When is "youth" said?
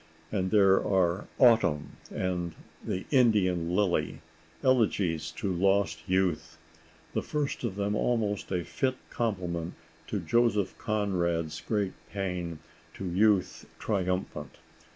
13.11-13.67